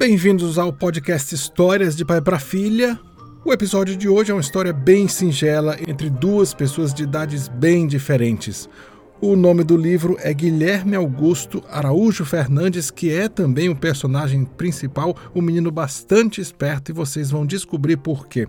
[0.00, 2.98] Bem-vindos ao podcast Histórias de Pai para Filha.
[3.44, 7.86] O episódio de hoje é uma história bem singela entre duas pessoas de idades bem
[7.86, 8.66] diferentes.
[9.20, 15.14] O nome do livro é Guilherme Augusto Araújo Fernandes, que é também o personagem principal,
[15.34, 18.48] um menino bastante esperto, e vocês vão descobrir por quê.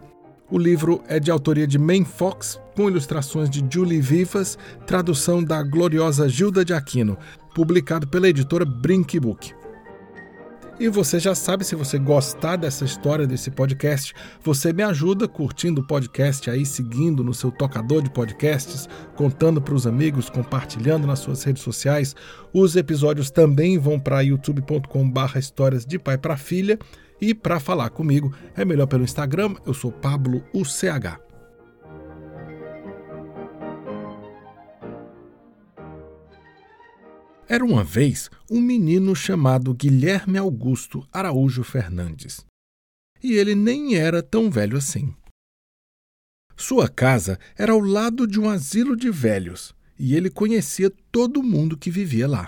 [0.49, 4.57] O livro é de autoria de Man Fox, com ilustrações de Julie Vivas,
[4.87, 7.17] tradução da gloriosa Gilda de Aquino,
[7.53, 9.51] publicado pela editora Brink Book.
[10.81, 15.79] E você já sabe, se você gostar dessa história, desse podcast, você me ajuda curtindo
[15.79, 21.19] o podcast aí, seguindo no seu tocador de podcasts, contando para os amigos, compartilhando nas
[21.19, 22.15] suas redes sociais.
[22.51, 26.79] Os episódios também vão para youtube.com/barra histórias de pai para filha.
[27.21, 31.30] E para falar comigo é melhor pelo Instagram, eu sou Pablo UCH.
[37.51, 42.45] Era uma vez um menino chamado Guilherme Augusto Araújo Fernandes.
[43.21, 45.13] E ele nem era tão velho assim.
[46.55, 51.77] Sua casa era ao lado de um asilo de velhos e ele conhecia todo mundo
[51.77, 52.47] que vivia lá.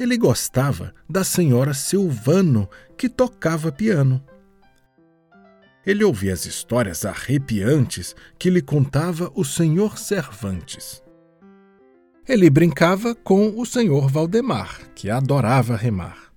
[0.00, 4.24] Ele gostava da senhora Silvano, que tocava piano
[5.86, 11.00] ele ouvia as histórias arrepiantes que lhe contava o senhor Cervantes.
[12.28, 16.32] Ele brincava com o senhor Valdemar, que adorava remar.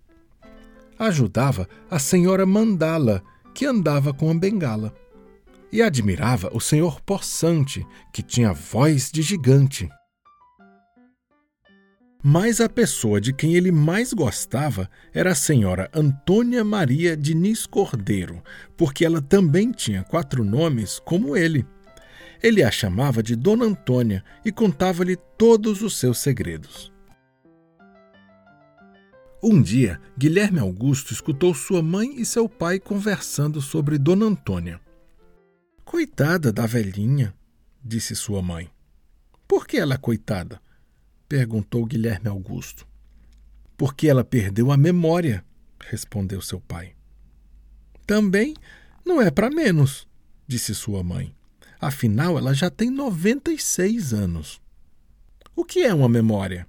[0.99, 3.23] Ajudava a senhora Mandala,
[3.55, 4.93] que andava com a bengala.
[5.71, 9.89] E admirava o senhor Possante, que tinha voz de gigante.
[12.21, 18.43] Mas a pessoa de quem ele mais gostava era a senhora Antônia Maria Diniz Cordeiro,
[18.75, 21.65] porque ela também tinha quatro nomes como ele.
[22.43, 26.91] Ele a chamava de Dona Antônia e contava-lhe todos os seus segredos.
[29.41, 34.81] Um dia, Guilherme Augusto escutou sua mãe e seu pai conversando sobre Dona Antônia.
[35.85, 37.33] Coitada da velhinha,
[37.81, 38.69] disse sua mãe.
[39.47, 40.61] Por que ela é coitada?
[41.29, 42.87] Perguntou Guilherme Augusto.
[43.77, 45.45] Porque ela perdeu a memória,
[45.79, 46.95] respondeu seu pai.
[48.05, 48.55] Também
[49.05, 50.07] não é para menos,
[50.47, 51.33] disse sua mãe.
[51.79, 54.59] Afinal, ela já tem 96 anos.
[55.55, 56.67] O que é uma memória?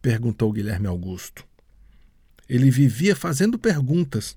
[0.00, 1.46] perguntou Guilherme Augusto.
[2.48, 4.36] Ele vivia fazendo perguntas.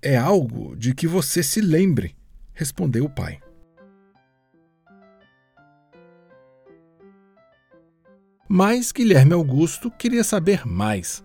[0.00, 2.14] É algo de que você se lembre,
[2.52, 3.40] respondeu o pai.
[8.52, 11.22] Mas Guilherme Augusto queria saber mais.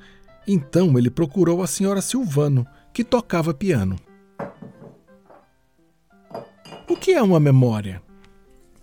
[0.47, 3.95] Então ele procurou a senhora Silvano, que tocava piano.
[6.87, 7.99] O que é uma memória?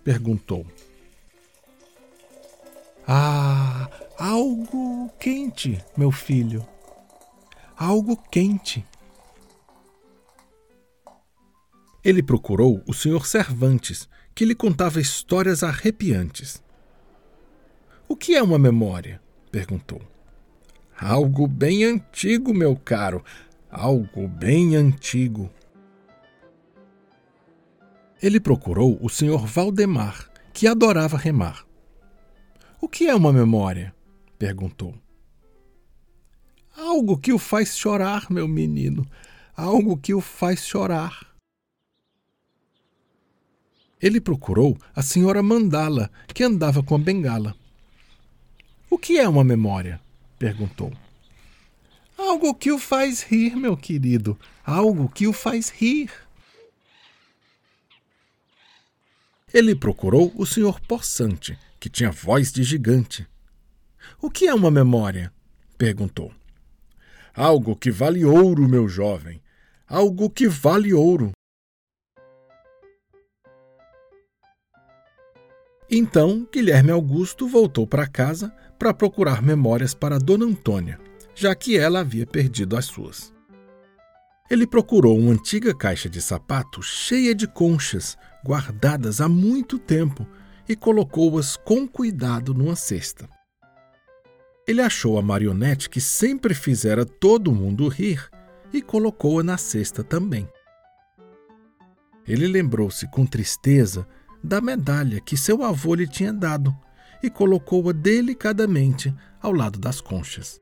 [0.03, 0.67] perguntou.
[3.07, 3.89] Ah,
[4.19, 6.67] algo quente, meu filho.
[7.77, 8.85] Algo quente.
[12.03, 16.61] Ele procurou o senhor Cervantes, que lhe contava histórias arrepiantes.
[18.07, 19.21] O que é uma memória?
[19.51, 20.01] perguntou.
[20.99, 23.23] Algo bem antigo, meu caro,
[23.69, 25.49] algo bem antigo.
[28.21, 31.65] Ele procurou o senhor Valdemar, que adorava remar.
[32.79, 33.93] O que é uma memória?
[34.37, 34.93] perguntou.
[36.75, 39.05] Algo que o faz chorar, meu menino,
[39.55, 41.33] algo que o faz chorar.
[44.01, 47.55] Ele procurou a senhora Mandala, que andava com a bengala.
[48.93, 49.99] O que é uma memória?
[50.37, 50.93] perguntou.
[52.15, 54.39] Algo que o faz rir, meu querido.
[54.63, 56.11] Algo que o faz rir.
[59.51, 63.27] Ele procurou o senhor Possante, que tinha voz de gigante.
[64.21, 65.33] O que é uma memória?
[65.75, 66.31] perguntou.
[67.33, 69.41] Algo que vale ouro, meu jovem.
[69.87, 71.31] Algo que vale ouro.
[75.95, 80.99] Então Guilherme Augusto voltou para casa para procurar memórias para Dona Antônia,
[81.35, 83.31] já que ela havia perdido as suas.
[84.49, 90.25] Ele procurou uma antiga caixa de sapato cheia de conchas, guardadas há muito tempo,
[90.67, 93.29] e colocou-as com cuidado numa cesta.
[94.67, 98.31] Ele achou a marionete que sempre fizera todo mundo rir
[98.73, 100.49] e colocou-a na cesta também.
[102.27, 104.07] Ele lembrou-se com tristeza
[104.43, 106.75] da medalha que seu avô lhe tinha dado
[107.21, 110.61] e colocou-a delicadamente ao lado das conchas.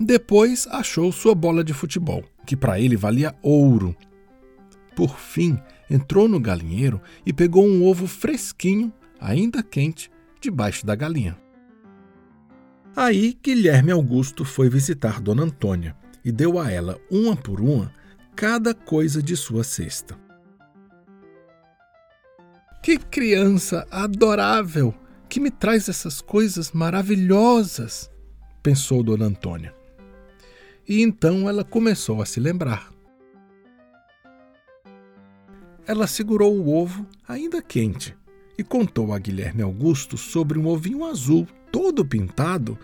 [0.00, 3.94] Depois achou sua bola de futebol, que para ele valia ouro.
[4.96, 5.58] Por fim,
[5.88, 10.10] entrou no galinheiro e pegou um ovo fresquinho, ainda quente,
[10.40, 11.38] debaixo da galinha.
[12.96, 17.92] Aí Guilherme Augusto foi visitar Dona Antônia e deu a ela, uma por uma,
[18.34, 20.23] cada coisa de sua cesta.
[22.84, 24.94] Que criança adorável
[25.26, 28.10] que me traz essas coisas maravilhosas,
[28.62, 29.74] pensou Dona Antônia.
[30.86, 32.92] E então ela começou a se lembrar.
[35.86, 38.14] Ela segurou o ovo, ainda quente,
[38.58, 42.78] e contou a Guilherme Augusto sobre um ovinho azul todo pintado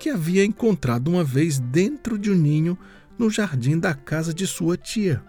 [0.00, 2.76] que havia encontrado uma vez dentro de um ninho
[3.16, 5.22] no jardim da casa de sua tia.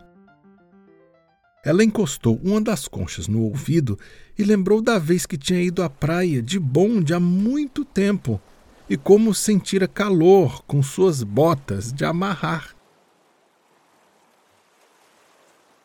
[1.66, 3.98] Ela encostou uma das conchas no ouvido
[4.38, 8.40] e lembrou da vez que tinha ido à praia de bonde há muito tempo
[8.88, 12.76] e como sentira calor com suas botas de amarrar.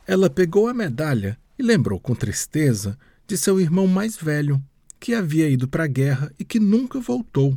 [0.07, 4.63] Ela pegou a medalha e lembrou com tristeza de seu irmão mais velho,
[4.99, 7.57] que havia ido para a guerra e que nunca voltou.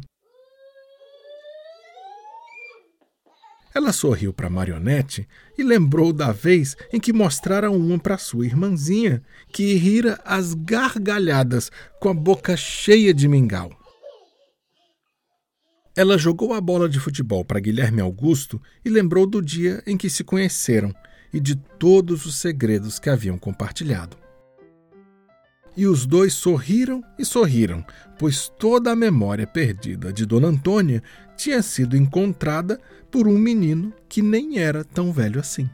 [3.76, 5.28] Ela sorriu para marionete
[5.58, 11.72] e lembrou da vez em que mostraram uma para sua irmãzinha, que rira as gargalhadas
[12.00, 13.72] com a boca cheia de mingau.
[15.96, 20.10] Ela jogou a bola de futebol para Guilherme Augusto e lembrou do dia em que
[20.10, 20.94] se conheceram
[21.32, 24.23] e de todos os segredos que haviam compartilhado.
[25.76, 27.84] E os dois sorriram e sorriram,
[28.20, 31.02] pois toda a memória perdida de Dona Antônia
[31.36, 32.80] tinha sido encontrada
[33.10, 35.70] por um menino que nem era tão velho assim.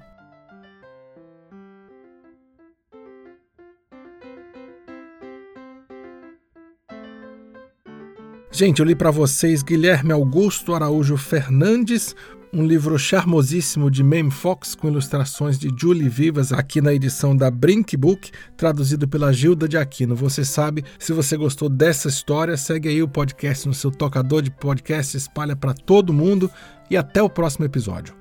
[8.52, 12.16] Gente, eu li para vocês Guilherme Augusto Araújo Fernandes,
[12.52, 17.52] um livro charmosíssimo de Mame Fox com ilustrações de Julie Vivas aqui na edição da
[17.52, 20.16] Brink Book, traduzido pela Gilda de Aquino.
[20.16, 24.52] Você sabe, se você gostou dessa história, segue aí o podcast no seu tocador de
[24.52, 26.50] podcast, espalha para todo mundo
[26.90, 28.19] e até o próximo episódio.